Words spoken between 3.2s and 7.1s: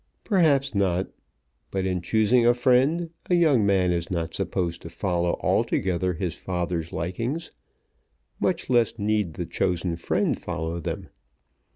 a young man is not supposed to follow altogether his father's